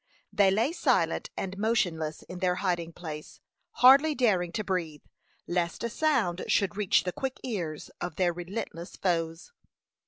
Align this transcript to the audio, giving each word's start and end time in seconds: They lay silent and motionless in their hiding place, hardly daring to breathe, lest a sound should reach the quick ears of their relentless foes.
They 0.33 0.49
lay 0.49 0.71
silent 0.71 1.29
and 1.37 1.59
motionless 1.59 2.23
in 2.23 2.39
their 2.39 2.55
hiding 2.55 2.91
place, 2.91 3.39
hardly 3.85 4.15
daring 4.15 4.51
to 4.53 4.63
breathe, 4.63 5.03
lest 5.45 5.83
a 5.83 5.89
sound 5.91 6.43
should 6.47 6.75
reach 6.75 7.03
the 7.03 7.11
quick 7.13 7.39
ears 7.43 7.91
of 8.01 8.15
their 8.15 8.33
relentless 8.33 8.95
foes. 8.95 9.51